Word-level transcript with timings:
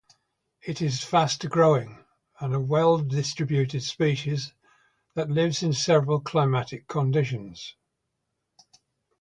It 0.63 0.81
is 0.81 1.03
fast-growing 1.03 2.03
and 2.39 2.67
well-distributed 2.67 3.83
species 3.83 4.51
that 5.13 5.29
lives 5.29 5.61
in 5.61 5.73
several 5.73 6.19
climatic 6.21 6.87
conditions. 6.87 7.75